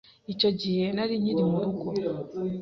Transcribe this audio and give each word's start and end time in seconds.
Icyo 0.33 0.49
gihe 0.59 0.85
nari 0.95 1.13
nkiri 1.21 1.43
murugo. 1.51 1.85